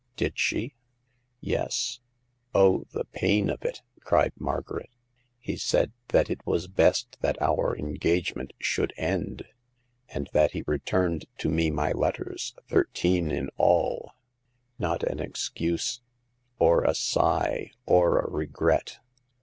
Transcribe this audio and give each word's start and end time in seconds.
"Did 0.17 0.39
she?" 0.39 0.73
"Yes; 1.41 1.99
oh, 2.55 2.85
the 2.91 3.05
pain 3.05 3.51
of 3.51 3.63
it!" 3.63 3.83
cried 3.99 4.33
Margaret." 4.39 4.89
He 5.47 5.55
said 5.57 5.91
that 6.07 6.27
it 6.27 6.43
was 6.43 6.67
best 6.67 7.19
that 7.21 7.39
our 7.39 7.77
engagement 7.77 8.53
should 8.57 8.93
end, 8.97 9.43
and 10.09 10.27
that 10.33 10.53
he 10.53 10.63
returned 10.65 11.25
to 11.37 11.49
me 11.49 11.69
my 11.69 11.91
letters, 11.91 12.55
The 12.69 12.77
Sixth 12.77 12.93
Customer. 12.95 13.03
165 13.11 13.19
thirteen 13.27 13.43
in 13.43 13.49
all. 13.57 14.13
Not 14.79 15.03
an 15.03 15.19
excuse, 15.19 16.01
or 16.57 16.83
a 16.83 16.95
sigh, 16.95 17.69
or 17.85 18.21
a 18.21 18.27
regret. 18.31 18.97